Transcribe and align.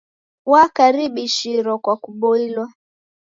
Wakaribishiro 0.51 1.71
kwa 1.83 1.95
kuboilwa. 2.03 2.65